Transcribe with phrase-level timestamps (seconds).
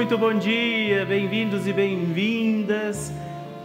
[0.00, 3.12] Muito bom dia, bem-vindos e bem-vindas.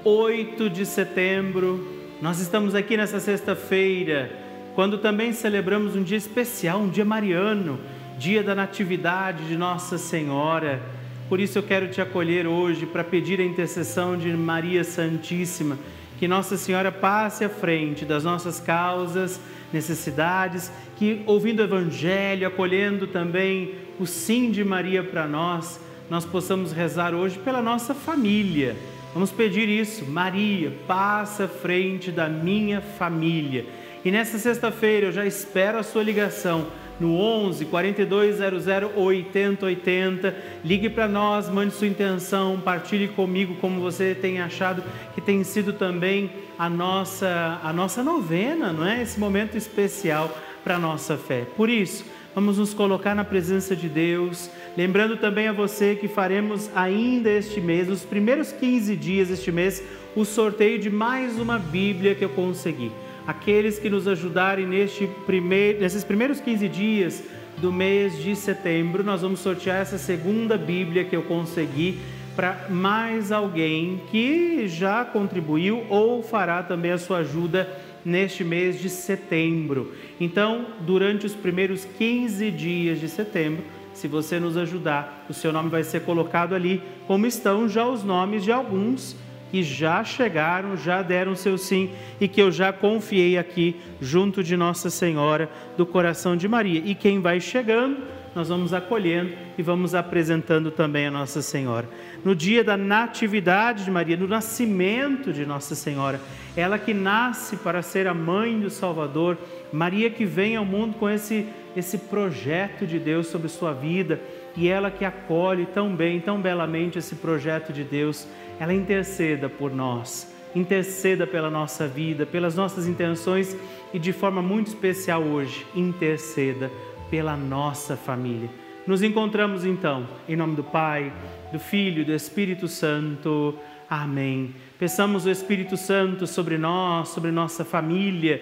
[0.04, 1.88] 8 de setembro,
[2.22, 4.30] nós estamos aqui nessa sexta-feira,
[4.76, 7.80] quando também celebramos um dia especial, um dia mariano,
[8.18, 10.82] dia da Natividade de Nossa Senhora.
[11.30, 15.78] Por isso eu quero te acolher hoje para pedir a intercessão de Maria Santíssima,
[16.20, 19.40] que Nossa Senhora passe à frente das nossas causas,
[19.72, 26.72] necessidades, que ouvindo o Evangelho, acolhendo também o sim de Maria para nós, nós possamos
[26.72, 28.76] rezar hoje pela nossa família.
[29.14, 33.66] Vamos pedir isso, Maria, passa à frente da minha família.
[34.04, 36.68] E nessa sexta-feira eu já espero a sua ligação
[37.00, 40.36] no 11 4200 8080.
[40.64, 45.74] Ligue para nós, mande sua intenção, partilhe comigo como você tem achado que tem sido
[45.74, 49.02] também a nossa a nossa novena, não é?
[49.02, 51.46] Esse momento especial para a nossa fé.
[51.56, 56.70] Por isso, vamos nos colocar na presença de Deus, lembrando também a você que faremos
[56.76, 59.84] ainda este mês, nos primeiros 15 dias deste mês,
[60.16, 62.92] o sorteio de mais uma Bíblia que eu consegui.
[63.28, 67.24] Aqueles que nos ajudarem neste primeir, nesses primeiros 15 dias
[67.58, 72.00] do mês de setembro, nós vamos sortear essa segunda Bíblia que eu consegui
[72.36, 77.68] para mais alguém que já contribuiu ou fará também a sua ajuda
[78.04, 79.94] neste mês de setembro.
[80.20, 83.64] Então, durante os primeiros 15 dias de setembro,
[83.96, 88.04] se você nos ajudar, o seu nome vai ser colocado ali, como estão já os
[88.04, 89.16] nomes de alguns
[89.50, 94.58] que já chegaram, já deram seu sim e que eu já confiei aqui junto de
[94.58, 96.82] Nossa Senhora do Coração de Maria.
[96.84, 98.00] E quem vai chegando,
[98.36, 101.88] nós vamos acolhendo e vamos apresentando também a Nossa Senhora.
[102.24, 106.20] No dia da Natividade de Maria, no nascimento de Nossa Senhora,
[106.54, 109.38] ela que nasce para ser a mãe do Salvador,
[109.72, 114.20] Maria que vem ao mundo com esse, esse projeto de Deus sobre sua vida
[114.56, 118.28] e ela que acolhe tão bem, tão belamente esse projeto de Deus,
[118.60, 123.56] ela interceda por nós, interceda pela nossa vida, pelas nossas intenções
[123.94, 126.72] e de forma muito especial hoje, interceda
[127.10, 128.50] pela nossa família.
[128.88, 131.12] Nos encontramos então, em nome do Pai,
[131.52, 133.58] do Filho e do Espírito Santo.
[133.90, 134.54] Amém.
[134.78, 138.42] Peçamos o Espírito Santo sobre nós, sobre nossa família,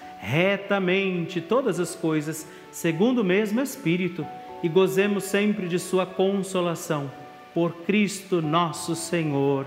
[0.21, 4.25] retamente todas as coisas segundo o mesmo Espírito
[4.61, 7.11] e gozemos sempre de Sua consolação.
[7.55, 9.65] Por Cristo nosso Senhor.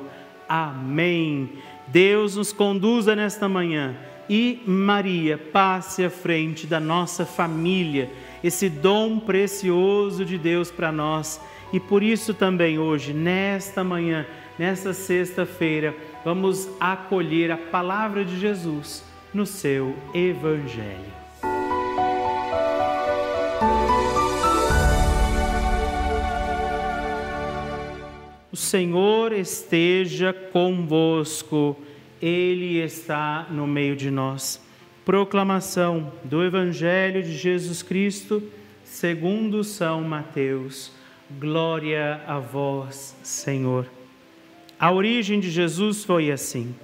[0.48, 1.50] Amém.
[1.88, 3.96] Deus nos conduza nesta manhã
[4.30, 8.10] e Maria passe à frente da nossa família,
[8.42, 11.38] esse dom precioso de Deus para nós
[11.72, 14.24] e por isso também hoje, nesta manhã,
[14.58, 15.94] nesta sexta-feira,
[16.24, 21.12] vamos acolher a palavra de Jesus no seu Evangelho.
[28.52, 31.76] O Senhor esteja convosco,
[32.22, 34.62] Ele está no meio de nós.
[35.04, 38.40] Proclamação do Evangelho de Jesus Cristo,
[38.84, 40.92] segundo São Mateus.
[41.40, 43.90] Glória a vós, Senhor.
[44.78, 46.74] A origem de Jesus foi assim.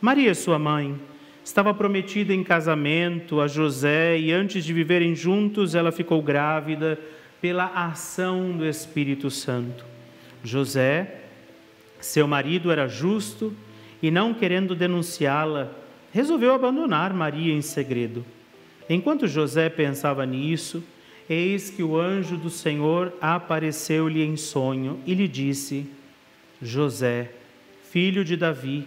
[0.00, 0.98] Maria, sua mãe,
[1.44, 6.98] estava prometida em casamento a José e antes de viverem juntos, ela ficou grávida
[7.40, 9.84] pela ação do Espírito Santo.
[10.44, 11.22] José,
[12.00, 13.54] seu marido, era justo
[14.02, 15.70] e, não querendo denunciá-la,
[16.12, 18.24] resolveu abandonar Maria em segredo.
[18.88, 20.82] Enquanto José pensava nisso,
[21.28, 25.86] Eis que o anjo do Senhor apareceu-lhe em sonho e lhe disse:
[26.60, 27.30] José,
[27.90, 28.86] filho de Davi,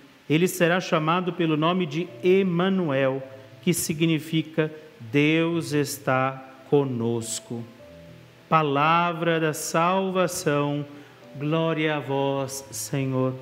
[0.31, 3.21] Ele será chamado pelo nome de Emanuel,
[3.61, 7.61] que significa Deus está conosco.
[8.47, 10.85] Palavra da salvação.
[11.37, 13.35] Glória a vós, Senhor.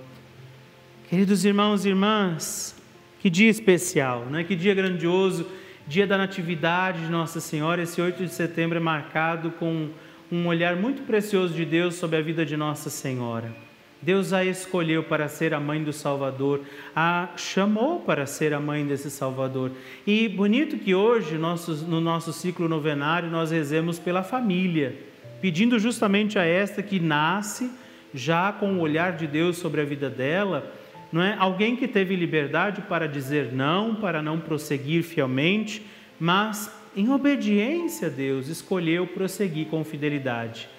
[1.07, 2.75] Queridos irmãos e irmãs,
[3.19, 4.43] Que dia especial, né?
[4.43, 5.45] que dia grandioso,
[5.87, 7.83] dia da Natividade de Nossa Senhora.
[7.83, 9.89] Esse 8 de setembro é marcado com
[10.31, 13.68] um olhar muito precioso de Deus sobre a vida de Nossa Senhora.
[14.01, 16.61] Deus a escolheu para ser a mãe do Salvador,
[16.95, 19.71] a chamou para ser a mãe desse Salvador.
[20.07, 24.95] E bonito que hoje, no nosso ciclo novenário, nós rezemos pela família,
[25.41, 27.69] pedindo justamente a esta que nasce
[28.13, 30.71] já com o olhar de Deus sobre a vida dela,
[31.11, 31.35] não é?
[31.37, 35.85] Alguém que teve liberdade para dizer não, para não prosseguir fielmente,
[36.19, 40.69] mas em obediência a Deus escolheu prosseguir com fidelidade.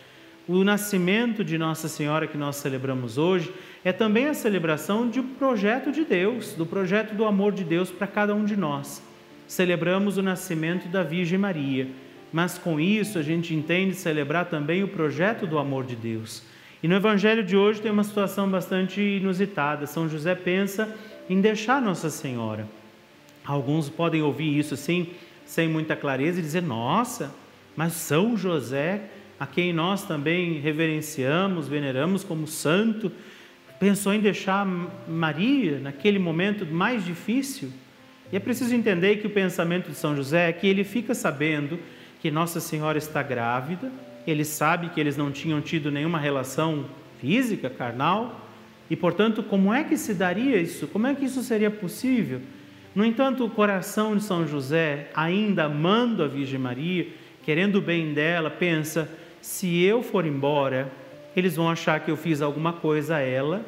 [0.53, 3.55] O nascimento de Nossa Senhora que nós celebramos hoje
[3.85, 7.89] é também a celebração de um projeto de Deus, do projeto do amor de Deus
[7.89, 9.01] para cada um de nós.
[9.47, 11.87] Celebramos o nascimento da Virgem Maria,
[12.33, 16.43] mas com isso a gente entende celebrar também o projeto do amor de Deus.
[16.83, 19.87] E no Evangelho de hoje tem uma situação bastante inusitada.
[19.87, 20.93] São José pensa
[21.29, 22.67] em deixar Nossa Senhora.
[23.45, 25.11] Alguns podem ouvir isso assim,
[25.47, 27.33] sem muita clareza, e dizer: Nossa,
[27.77, 29.05] mas São José,
[29.41, 33.11] a quem nós também reverenciamos, veneramos como santo,
[33.81, 34.65] pensou em deixar
[35.09, 37.73] Maria naquele momento mais difícil?
[38.31, 41.81] E é preciso entender que o pensamento de São José é que ele fica sabendo
[42.21, 43.91] que Nossa Senhora está grávida
[44.27, 46.87] ele sabe que eles não tinham tido nenhuma relação
[47.21, 48.49] física, carnal,
[48.89, 50.89] e portanto, como é que se daria isso?
[50.89, 52.41] Como é que isso seria possível?
[52.95, 57.07] No entanto, o coração de São José, ainda amando a Virgem Maria,
[57.45, 59.09] querendo o bem dela, pensa:
[59.41, 60.91] se eu for embora,
[61.37, 63.65] eles vão achar que eu fiz alguma coisa a ela,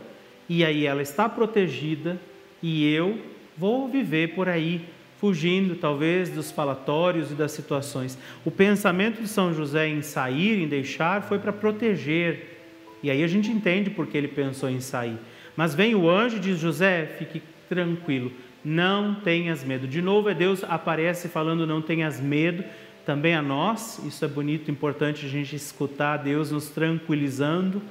[0.49, 2.21] e aí ela está protegida,
[2.63, 3.19] e eu
[3.57, 4.85] vou viver por aí
[5.23, 8.19] fugindo talvez dos falatórios e das situações.
[8.45, 12.59] O pensamento de São José em sair, em deixar, foi para proteger.
[13.05, 15.17] E aí a gente entende porque ele pensou em sair.
[15.57, 18.33] Mas vem o anjo e diz: José, fique tranquilo,
[18.65, 19.87] não tenhas medo.
[19.87, 22.65] De novo, é Deus aparece falando: não tenhas medo.
[23.05, 27.83] Também a nós, isso é bonito, importante a gente escutar Deus nos tranquilizando.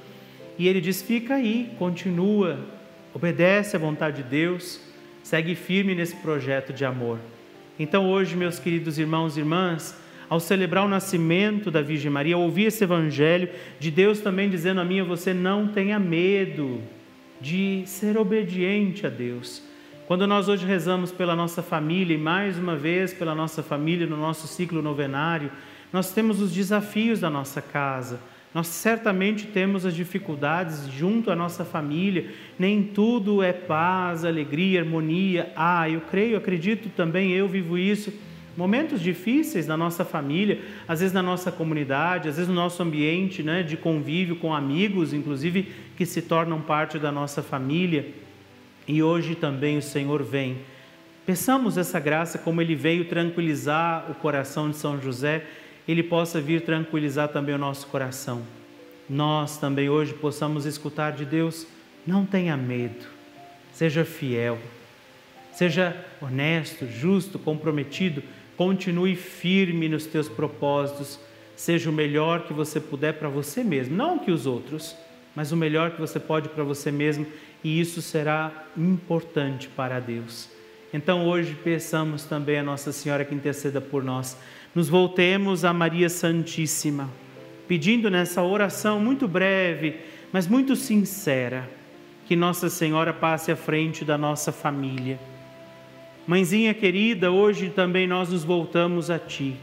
[0.58, 2.58] E ele diz: fica aí, continua,
[3.14, 4.92] obedece à vontade de Deus
[5.22, 7.18] segue firme nesse projeto de amor.
[7.78, 9.98] Então, hoje, meus queridos irmãos e irmãs,
[10.28, 13.48] ao celebrar o nascimento da Virgem Maria, ouvir esse evangelho
[13.78, 16.80] de Deus também dizendo a mim você não tenha medo
[17.40, 19.62] de ser obediente a Deus.
[20.06, 24.16] Quando nós hoje rezamos pela nossa família e mais uma vez pela nossa família no
[24.16, 25.50] nosso ciclo novenário,
[25.92, 28.20] nós temos os desafios da nossa casa
[28.54, 32.26] nós certamente temos as dificuldades junto à nossa família,
[32.58, 35.50] nem tudo é paz, alegria, harmonia.
[35.56, 38.12] Ah, eu creio, acredito também, eu vivo isso.
[38.54, 43.42] Momentos difíceis na nossa família, às vezes na nossa comunidade, às vezes no nosso ambiente
[43.42, 48.06] né, de convívio com amigos, inclusive que se tornam parte da nossa família.
[48.86, 50.58] E hoje também o Senhor vem.
[51.24, 55.44] Peçamos essa graça como ele veio tranquilizar o coração de São José
[55.86, 58.42] ele possa vir tranquilizar também o nosso coração.
[59.08, 61.66] Nós também hoje possamos escutar de Deus:
[62.06, 63.06] não tenha medo,
[63.72, 64.58] seja fiel,
[65.52, 68.22] seja honesto, justo, comprometido,
[68.56, 71.18] continue firme nos teus propósitos,
[71.56, 74.96] seja o melhor que você puder para você mesmo, não que os outros,
[75.34, 77.26] mas o melhor que você pode para você mesmo,
[77.62, 80.50] e isso será importante para Deus.
[80.92, 84.36] Então hoje peçamos também a Nossa Senhora que interceda por nós
[84.74, 87.10] nos voltemos a Maria Santíssima,
[87.68, 89.96] pedindo nessa oração muito breve,
[90.32, 91.68] mas muito sincera,
[92.26, 95.20] que Nossa Senhora passe à frente da nossa família.
[96.26, 99.56] Mãezinha querida, hoje também nós nos voltamos a Ti,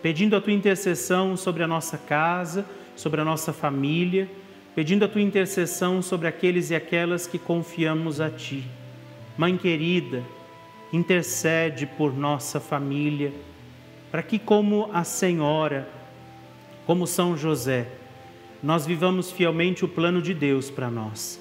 [0.00, 4.30] pedindo a Tua intercessão sobre a nossa casa, sobre a nossa família,
[4.74, 8.64] pedindo a Tua intercessão sobre aqueles e aquelas que confiamos a Ti.
[9.36, 10.22] Mãe querida,
[10.92, 13.32] intercede por nossa família
[14.10, 15.88] para que, como a Senhora,
[16.84, 17.86] como São José,
[18.62, 21.40] nós vivamos fielmente o plano de Deus para nós.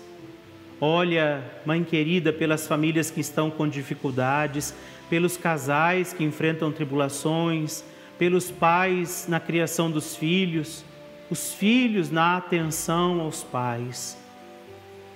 [0.79, 4.74] Olha, Mãe querida, pelas famílias que estão com dificuldades,
[5.09, 7.83] pelos casais que enfrentam tribulações,
[8.17, 10.86] pelos pais na criação dos filhos,
[11.29, 14.17] os filhos na atenção aos pais.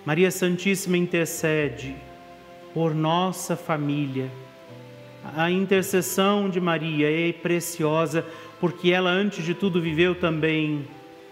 [0.05, 1.96] Maria Santíssima intercede
[2.74, 4.29] por nossa família
[5.36, 8.25] a intercessão de Maria é preciosa
[8.60, 10.86] porque ela, antes de tudo, viveu também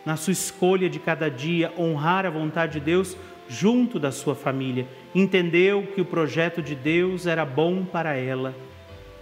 [0.05, 3.17] na sua escolha de cada dia honrar a vontade de Deus
[3.49, 4.87] junto da sua família.
[5.13, 8.55] Entendeu que o projeto de Deus era bom para ela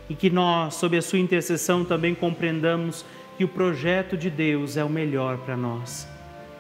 [0.08, 3.04] e que nós, sob a sua intercessão, também compreendamos
[3.40, 6.08] que o projeto de Deus é o melhor para nós.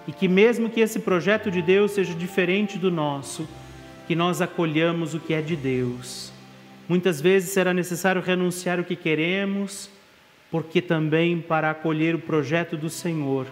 [0.07, 3.47] E que, mesmo que esse projeto de Deus seja diferente do nosso,
[4.07, 6.33] que nós acolhamos o que é de Deus
[6.89, 9.91] Muitas vezes será necessário renunciar o que queremos,
[10.49, 13.45] porque também para acolher o projeto do Senhor,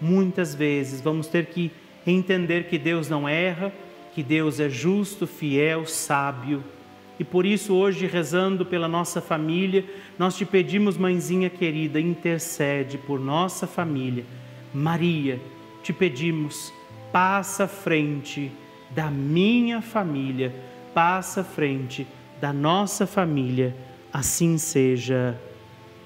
[0.00, 1.70] muitas vezes vamos ter que
[2.04, 3.72] entender que Deus não erra,
[4.12, 6.64] que Deus é justo, fiel, sábio.
[7.20, 9.84] E por isso, hoje, rezando pela nossa família,
[10.18, 14.24] nós te pedimos, mãezinha querida, intercede por nossa família.
[14.72, 15.38] Maria,
[15.82, 16.72] te pedimos,
[17.12, 18.50] passa à frente
[18.88, 20.50] da minha família,
[20.94, 22.06] passa à frente
[22.40, 23.76] da nossa família,
[24.10, 25.38] assim seja.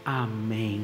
[0.05, 0.83] Amém.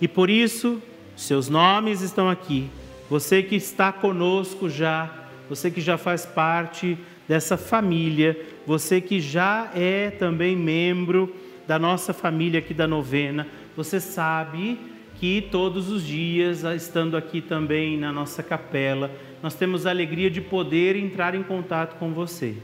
[0.00, 0.82] E por isso,
[1.14, 2.70] seus nomes estão aqui.
[3.10, 6.96] Você que está conosco já, você que já faz parte
[7.28, 11.34] dessa família, você que já é também membro
[11.66, 14.78] da nossa família aqui da novena, você sabe
[15.16, 19.10] que todos os dias, estando aqui também na nossa capela,
[19.42, 22.54] nós temos a alegria de poder entrar em contato com você.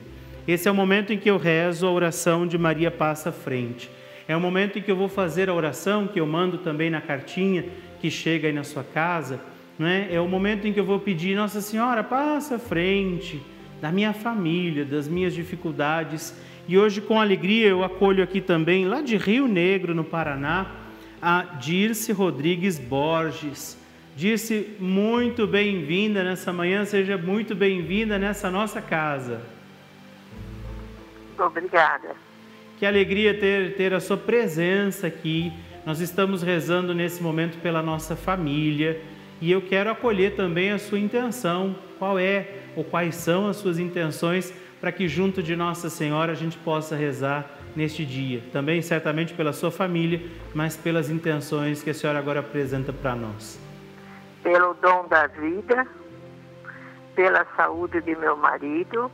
[0.49, 3.91] Esse é o momento em que eu rezo a oração de Maria Passa à Frente.
[4.27, 7.01] É o momento em que eu vou fazer a oração, que eu mando também na
[7.01, 7.67] cartinha
[8.01, 9.41] que chega aí na sua casa.
[9.79, 10.15] Não é?
[10.15, 13.41] é o momento em que eu vou pedir, Nossa Senhora, passa à frente
[13.85, 16.35] da minha família, das minhas dificuldades.
[16.67, 20.69] E hoje, com alegria, eu acolho aqui também, lá de Rio Negro, no Paraná,
[21.21, 23.79] a Dirce Rodrigues Borges.
[24.17, 29.43] Dirce, muito bem-vinda nessa manhã, seja muito bem-vinda nessa nossa casa.
[31.39, 32.17] Obrigada.
[32.79, 35.53] Que alegria ter, ter a sua presença aqui.
[35.85, 38.99] Nós estamos rezando nesse momento pela nossa família
[39.43, 41.77] e eu quero acolher também a sua intenção.
[41.99, 46.35] Qual é ou quais são as suas intenções para que junto de Nossa Senhora a
[46.35, 48.43] gente possa rezar neste dia?
[48.53, 50.21] Também certamente pela sua família,
[50.55, 53.59] mas pelas intenções que a senhora agora apresenta para nós.
[54.43, 55.87] Pelo dom da vida,
[57.15, 59.11] pela saúde de meu marido,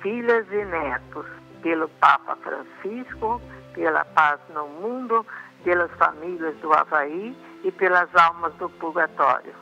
[0.00, 1.26] filhas e netos
[1.62, 3.40] pelo Papa Francisco,
[3.74, 5.26] pela paz no mundo,
[5.62, 9.52] pelas famílias do Havaí e pelas almas do purgatório.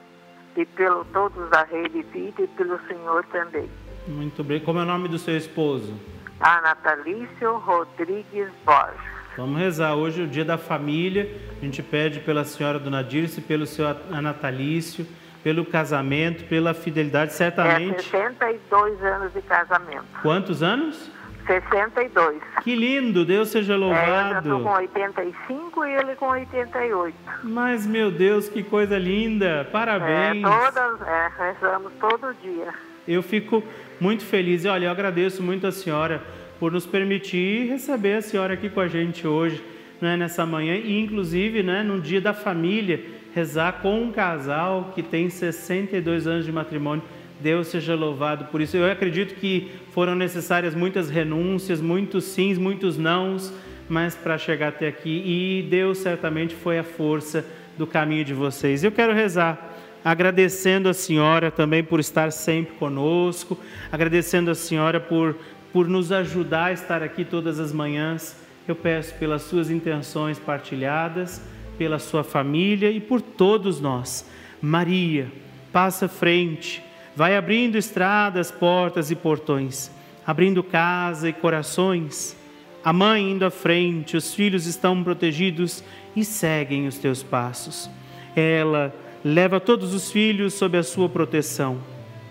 [0.58, 3.70] E pelo todos da rede vida e pelo Senhor também.
[4.08, 4.58] Muito bem.
[4.58, 5.94] Como é o nome do seu esposo?
[6.40, 8.98] Anatalício Rodrigues Borges.
[9.36, 9.94] Vamos rezar.
[9.94, 11.30] Hoje é o dia da família.
[11.62, 15.06] A gente pede pela senhora Dona Dirce, pelo seu Anatalício,
[15.44, 18.00] pelo casamento, pela fidelidade, certamente.
[18.16, 20.06] É 62 anos de casamento.
[20.22, 21.08] Quantos anos?
[21.48, 22.42] 62.
[22.62, 24.48] Que lindo, Deus seja louvado.
[24.48, 27.16] É, eu estou com 85 e ele com 88.
[27.42, 30.44] Mas, meu Deus, que coisa linda, parabéns.
[30.44, 32.68] É, todas, é, rezamos todo dia.
[33.06, 33.64] Eu fico
[33.98, 36.22] muito feliz e olha, eu agradeço muito a senhora
[36.60, 39.64] por nos permitir receber a senhora aqui com a gente hoje,
[40.00, 43.00] né, nessa manhã e inclusive, né, no dia da família,
[43.34, 47.02] rezar com um casal que tem 62 anos de matrimônio.
[47.40, 48.76] Deus seja louvado por isso.
[48.76, 53.52] Eu acredito que foram necessárias muitas renúncias, muitos sims, muitos nãos,
[53.88, 55.22] mas para chegar até aqui.
[55.24, 57.44] E Deus certamente foi a força
[57.76, 58.82] do caminho de vocês.
[58.82, 63.58] Eu quero rezar agradecendo a senhora também por estar sempre conosco,
[63.90, 65.36] agradecendo a senhora por,
[65.72, 68.36] por nos ajudar a estar aqui todas as manhãs.
[68.66, 71.40] Eu peço pelas suas intenções partilhadas,
[71.78, 74.28] pela sua família e por todos nós.
[74.60, 75.30] Maria,
[75.72, 76.82] passa frente
[77.18, 79.90] vai abrindo estradas, portas e portões,
[80.24, 82.36] abrindo casa e corações.
[82.84, 85.82] A mãe indo à frente, os filhos estão protegidos
[86.14, 87.90] e seguem os teus passos.
[88.36, 88.94] Ela
[89.24, 91.78] leva todos os filhos sob a sua proteção.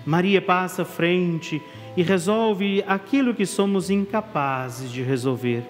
[0.06, 1.62] Maria passa à frente
[1.98, 5.65] e resolve aquilo que somos incapazes de resolver.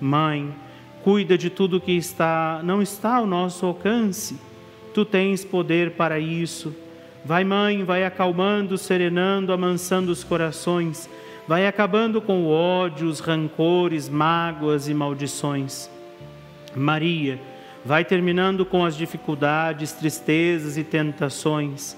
[0.00, 0.54] Mãe,
[1.02, 4.38] cuida de tudo que está não está ao nosso alcance.
[4.94, 6.74] Tu tens poder para isso
[7.24, 11.08] Vai, mãe, vai acalmando, serenando, amansando os corações,
[11.48, 15.88] vai acabando com o ódio, os rancores, mágoas e maldições.
[16.76, 17.40] Maria,
[17.82, 21.96] vai terminando com as dificuldades, tristezas e tentações,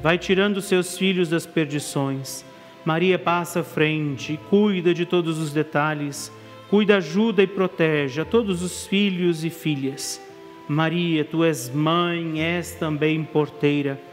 [0.00, 2.44] vai tirando seus filhos das perdições.
[2.84, 6.30] Maria passa à frente, cuida de todos os detalhes,
[6.70, 10.20] cuida, ajuda e protege a todos os filhos e filhas.
[10.68, 14.06] Maria, tu és mãe, és também porteira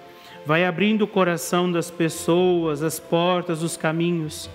[0.45, 4.49] vai abrindo o coração das pessoas, as portas, os caminhos.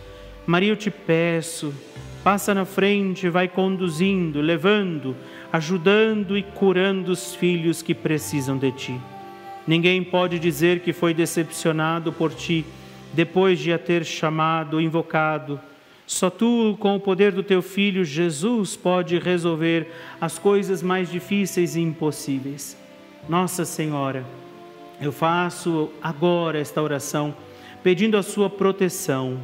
[0.46, 1.74] Maria, eu te peço,
[2.22, 5.16] passa na frente, vai conduzindo, levando,
[5.52, 9.00] ajudando e curando os filhos que precisam de ti.
[9.66, 12.64] Ninguém pode dizer que foi decepcionado por ti
[13.12, 15.60] depois de a ter chamado, invocado.
[16.06, 21.76] Só tu, com o poder do teu filho Jesus, pode resolver as coisas mais difíceis
[21.76, 22.76] e impossíveis.
[23.28, 24.24] Nossa Senhora,
[25.00, 27.34] eu faço agora esta oração
[27.82, 29.38] pedindo a sua proteção,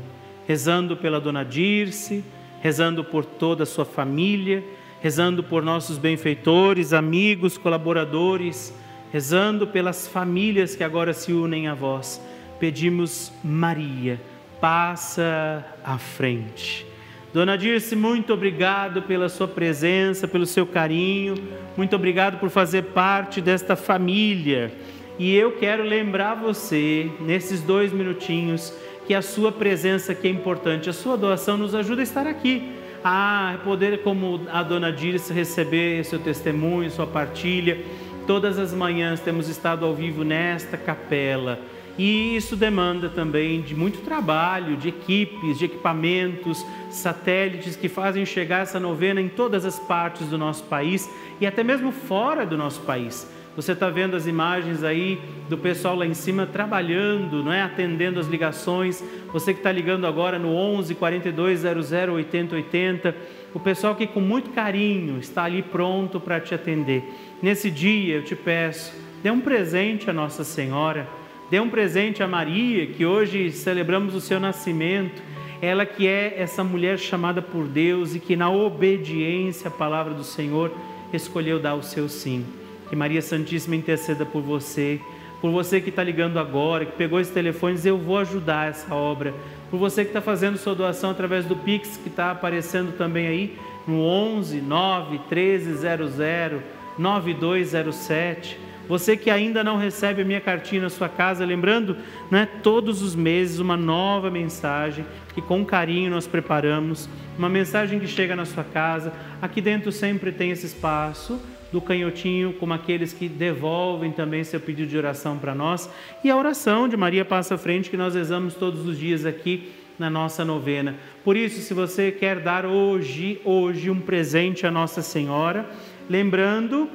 [0.47, 2.23] rezando pela dona Dirce,
[2.61, 4.63] rezando por toda a sua família,
[5.01, 8.75] rezando por nossos benfeitores, amigos, colaboradores,
[9.11, 12.21] rezando pelas famílias que agora se unem a vós.
[12.61, 14.21] Pedimos, Maria,
[14.61, 16.87] passa à frente.
[17.33, 21.35] Dona Dirce, muito obrigado pela sua presença, pelo seu carinho,
[21.77, 24.73] muito obrigado por fazer parte desta família.
[25.19, 28.71] E eu quero lembrar você, nesses dois minutinhos,
[29.07, 32.73] que a sua presença aqui é importante, a sua doação nos ajuda a estar aqui,
[33.03, 37.79] a poder, como a dona Dirce, receber seu testemunho, sua partilha.
[38.27, 41.61] Todas as manhãs temos estado ao vivo nesta capela.
[41.97, 48.63] E isso demanda também de muito trabalho, de equipes, de equipamentos, satélites que fazem chegar
[48.63, 51.09] essa novena em todas as partes do nosso país
[51.41, 53.27] e até mesmo fora do nosso país.
[53.57, 57.63] Você está vendo as imagens aí do pessoal lá em cima trabalhando, não é?
[57.63, 59.03] atendendo as ligações.
[59.33, 63.17] Você que está ligando agora no 11 42 00 80 80.
[63.55, 67.03] O pessoal que com muito carinho está ali pronto para te atender.
[67.41, 71.09] Nesse dia eu te peço, dê um presente à Nossa Senhora,
[71.51, 75.23] dê um presente a Maria, que hoje celebramos o seu nascimento.
[75.63, 80.25] Ela que é essa mulher chamada por Deus e que na obediência à palavra do
[80.25, 80.71] Senhor
[81.11, 82.45] escolheu dar o seu sim.
[82.89, 85.01] Que Maria Santíssima interceda por você,
[85.41, 88.95] por você que está ligando agora, que pegou esse telefone diz, eu vou ajudar essa
[88.95, 89.35] obra.
[89.71, 93.59] Por você que está fazendo sua doação através do Pix, que está aparecendo também aí,
[93.87, 96.63] no 11 9 13 00
[96.99, 98.59] 9207.
[98.89, 101.97] Você que ainda não recebe a minha cartinha na sua casa, lembrando,
[102.31, 108.07] né, todos os meses uma nova mensagem que com carinho nós preparamos, uma mensagem que
[108.07, 109.13] chega na sua casa.
[109.43, 111.41] Aqui dentro sempre tem esse espaço
[111.73, 115.91] do canhotinho, como aqueles que devolvem também seu pedido de oração para nós,
[116.23, 119.73] e a oração de Maria Passa à Frente que nós rezamos todos os dias aqui
[119.99, 120.95] na nossa novena.
[121.25, 125.67] Por isso, se você quer dar hoje, hoje um presente à Nossa Senhora,
[126.09, 126.89] lembrando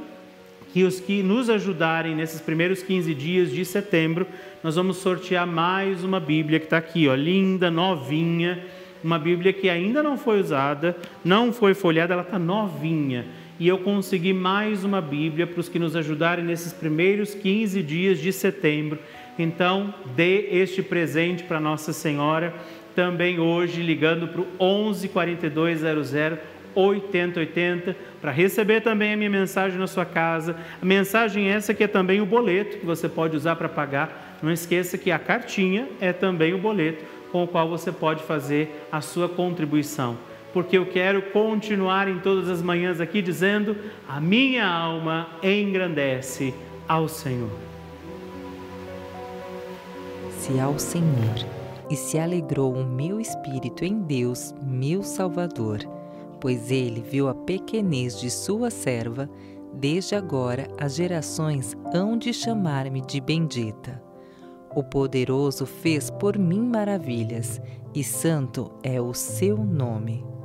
[0.72, 4.26] que os que nos ajudarem nesses primeiros 15 dias de setembro,
[4.64, 8.64] nós vamos sortear mais uma Bíblia que está aqui, ó, linda, novinha,
[9.04, 13.26] uma Bíblia que ainda não foi usada, não foi folheada, ela está novinha
[13.62, 18.18] e eu consegui mais uma Bíblia para os que nos ajudarem nesses primeiros 15 dias
[18.18, 18.98] de setembro.
[19.38, 22.56] Então, dê este presente para Nossa Senhora
[22.96, 26.40] também hoje, ligando para o 11 4200
[26.74, 30.56] 8080 para receber também a minha mensagem na sua casa.
[30.82, 34.40] A mensagem essa que é também o boleto que você pode usar para pagar.
[34.42, 38.88] Não esqueça que a cartinha é também o boleto com o qual você pode fazer
[38.92, 43.76] a sua contribuição porque eu quero continuar em todas as manhãs aqui dizendo:
[44.08, 46.54] a minha alma engrandece
[46.88, 47.52] ao Senhor.
[50.40, 51.46] Se ao Senhor
[51.90, 55.80] e se alegrou o meu espírito em Deus, meu Salvador,
[56.40, 59.30] pois ele viu a pequenez de sua serva,
[59.74, 64.02] desde agora as gerações hão de chamar-me de bendita.
[64.74, 67.62] O poderoso fez por mim maravilhas,
[67.94, 70.31] e santo é o seu nome.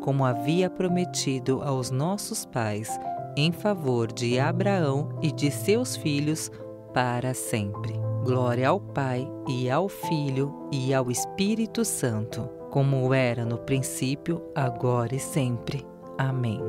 [0.00, 2.88] como havia prometido aos nossos pais,
[3.36, 6.50] em favor de Abraão e de seus filhos
[6.92, 7.92] para sempre.
[8.24, 15.14] Glória ao Pai e ao Filho e ao Espírito Santo, como era no princípio, agora
[15.14, 15.84] e sempre.
[16.18, 16.60] Amém.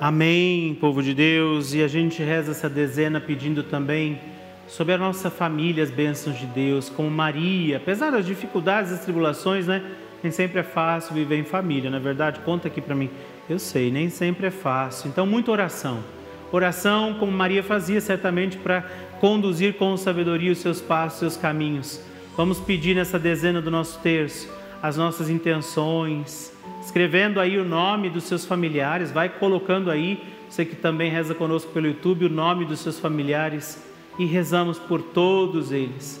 [0.00, 4.20] Amém, povo de Deus, e a gente reza essa dezena pedindo também
[4.66, 9.66] sobre a nossa família as bênçãos de Deus, como Maria, apesar das dificuldades e tribulações,
[9.66, 9.82] né?
[10.26, 12.40] Nem sempre é fácil viver em família, na é verdade?
[12.40, 13.08] Conta aqui para mim.
[13.48, 15.08] Eu sei, nem sempre é fácil.
[15.08, 16.02] Então, muita oração.
[16.50, 18.82] Oração, como Maria fazia, certamente para
[19.20, 22.02] conduzir com sabedoria os seus passos, os seus caminhos.
[22.36, 24.48] Vamos pedir nessa dezena do nosso terço
[24.82, 26.52] as nossas intenções,
[26.84, 31.70] escrevendo aí o nome dos seus familiares, vai colocando aí, você que também reza conosco
[31.70, 33.80] pelo YouTube, o nome dos seus familiares
[34.18, 36.20] e rezamos por todos eles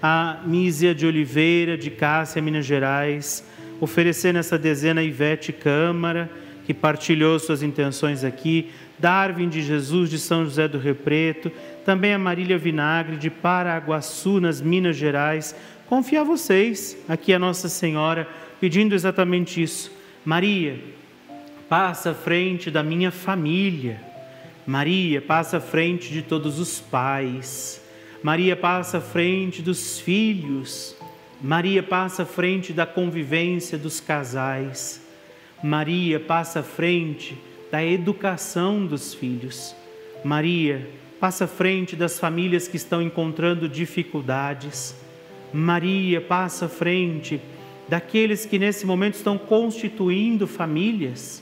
[0.00, 3.44] A Mísia de Oliveira, de Cássia, Minas Gerais,
[3.80, 6.30] oferecer nessa dezena a Ivete Câmara,
[6.64, 11.50] que partilhou suas intenções aqui, Darwin de Jesus, de São José do Repreto,
[11.84, 15.54] também a Marília Vinagre, de Paraguaçu, nas Minas Gerais.
[15.86, 18.28] Confia a vocês, aqui a Nossa Senhora,
[18.60, 19.90] pedindo exatamente isso.
[20.24, 20.78] Maria,
[21.68, 24.00] passa à frente da minha família.
[24.66, 27.82] Maria, passa à frente de todos os pais.
[28.22, 30.96] Maria, passa à frente dos filhos.
[31.40, 35.00] Maria, passa à frente da convivência dos casais.
[35.62, 37.38] Maria, passa à frente
[37.70, 39.74] da educação dos filhos.
[40.24, 44.96] Maria, passa à frente das famílias que estão encontrando dificuldades.
[45.52, 47.40] Maria, passa à frente
[47.88, 51.40] daqueles que nesse momento estão constituindo famílias.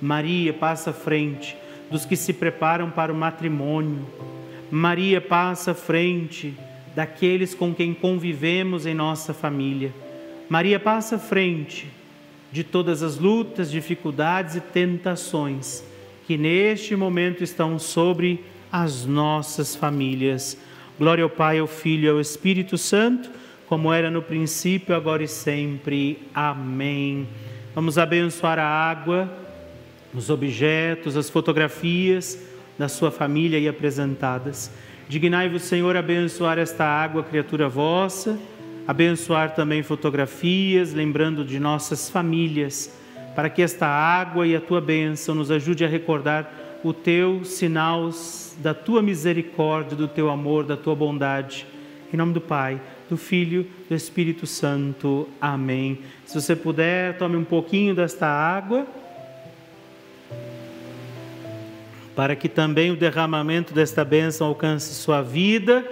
[0.00, 1.56] Maria passa à frente
[1.90, 4.06] dos que se preparam para o matrimônio.
[4.74, 6.54] Maria passa à frente
[6.96, 9.92] daqueles com quem convivemos em nossa família.
[10.48, 11.90] Maria passa à frente
[12.50, 15.84] de todas as lutas, dificuldades e tentações
[16.26, 20.56] que neste momento estão sobre as nossas famílias.
[20.98, 23.30] Glória ao Pai, ao Filho e ao Espírito Santo
[23.68, 26.18] como era no princípio, agora e sempre.
[26.34, 27.28] Amém.
[27.74, 29.30] Vamos abençoar a água,
[30.14, 34.70] os objetos, as fotografias da sua família aí apresentadas.
[35.08, 38.38] Dignai-vos, Senhor, abençoar esta água, criatura vossa,
[38.86, 42.96] abençoar também fotografias, lembrando de nossas famílias,
[43.34, 48.10] para que esta água e a tua bênção nos ajude a recordar o teu sinal
[48.58, 51.66] da tua misericórdia, do teu amor, da tua bondade.
[52.12, 52.80] Em nome do Pai
[53.12, 55.28] do Filho, do Espírito Santo.
[55.38, 55.98] Amém.
[56.24, 58.86] Se você puder, tome um pouquinho desta água.
[62.14, 65.84] Para que também o derramamento desta bênção alcance sua vida.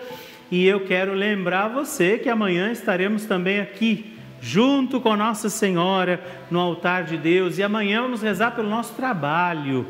[0.51, 6.59] E eu quero lembrar você que amanhã estaremos também aqui, junto com Nossa Senhora, no
[6.59, 7.57] altar de Deus.
[7.57, 9.87] E amanhã vamos rezar pelo nosso trabalho,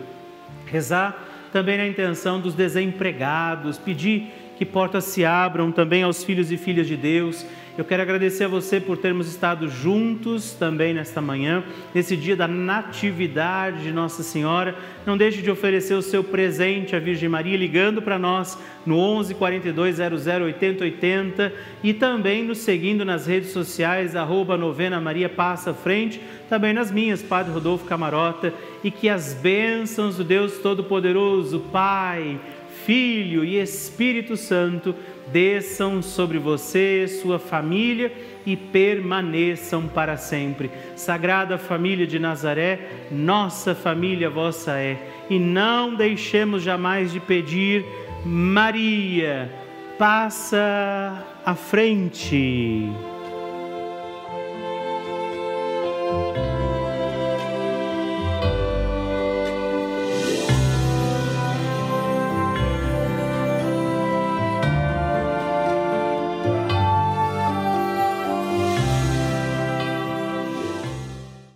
[0.66, 6.56] rezar também na intenção dos desempregados, pedir que portas se abram também aos filhos e
[6.58, 7.46] filhas de Deus.
[7.80, 11.64] Eu quero agradecer a você por termos estado juntos também nesta manhã,
[11.94, 14.76] nesse dia da Natividade de Nossa Senhora.
[15.06, 19.34] Não deixe de oferecer o seu presente à Virgem Maria, ligando para nós no 11
[19.34, 25.72] 42 00 80 80 e também nos seguindo nas redes sociais, arroba novena Maria Passa
[25.72, 28.52] Frente, também nas minhas, Padre Rodolfo Camarota,
[28.84, 32.38] e que as bênçãos do Deus Todo-Poderoso, Pai,
[32.84, 34.94] Filho e Espírito Santo
[35.32, 38.12] desçam sobre você, sua família
[38.44, 40.70] e permaneçam para sempre.
[40.96, 44.98] Sagrada família de Nazaré, nossa família vossa é.
[45.28, 47.84] E não deixemos jamais de pedir,
[48.24, 49.50] Maria,
[49.98, 52.90] passa à frente.